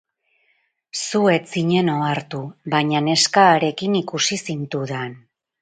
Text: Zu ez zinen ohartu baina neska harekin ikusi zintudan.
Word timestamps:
Zu 1.01 1.19
ez 1.33 1.41
zinen 1.57 1.93
ohartu 1.97 2.41
baina 2.75 3.05
neska 3.11 3.47
harekin 3.53 4.03
ikusi 4.03 4.43
zintudan. 4.51 5.19